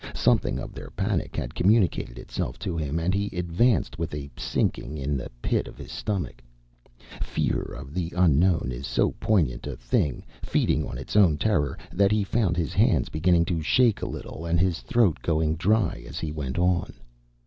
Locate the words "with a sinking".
3.99-4.99